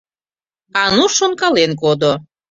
—Ануш 0.83 1.11
шонкален 1.19 1.71
кодо. 1.81 2.11